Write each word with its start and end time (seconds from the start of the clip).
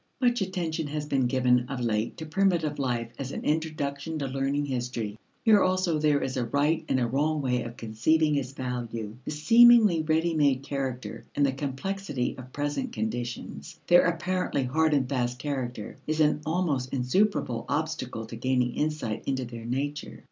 Much 0.19 0.41
attention 0.41 0.87
has 0.87 1.05
been 1.05 1.27
given 1.27 1.59
of 1.69 1.79
late 1.79 2.17
to 2.17 2.25
primitive 2.25 2.79
life 2.79 3.11
as 3.19 3.31
an 3.31 3.43
introduction 3.45 4.17
to 4.17 4.25
learning 4.25 4.65
history. 4.65 5.15
Here 5.43 5.61
also 5.61 5.99
there 5.99 6.23
is 6.23 6.35
a 6.37 6.45
right 6.47 6.83
and 6.89 6.99
a 6.99 7.05
wrong 7.05 7.39
way 7.39 7.61
of 7.61 7.77
conceiving 7.77 8.33
its 8.33 8.51
value. 8.51 9.15
The 9.25 9.29
seemingly 9.29 10.01
ready 10.01 10.33
made 10.33 10.63
character 10.63 11.23
and 11.35 11.45
the 11.45 11.51
complexity 11.51 12.35
of 12.35 12.51
present 12.51 12.93
conditions, 12.93 13.79
their 13.85 14.07
apparently 14.07 14.63
hard 14.63 14.95
and 14.95 15.07
fast 15.07 15.37
character, 15.37 15.97
is 16.07 16.19
an 16.19 16.41
almost 16.47 16.91
insuperable 16.91 17.65
obstacle 17.69 18.25
to 18.25 18.35
gaining 18.35 18.73
insight 18.73 19.21
into 19.27 19.45
their 19.45 19.65
nature. 19.65 20.19